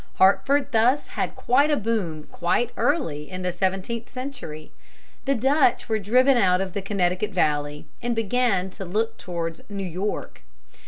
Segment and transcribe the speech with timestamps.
[0.15, 4.71] Hartford thus had quite a boom quite early in the seventeenth century.
[5.25, 9.85] The Dutch were driven out of the Connecticut Valley, and began to look towards New
[9.85, 10.41] York.